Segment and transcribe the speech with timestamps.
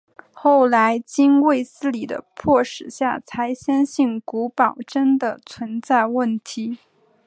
[0.33, 6.79] 后来经卫斯理的迫使下才相信古堡真的存在问题。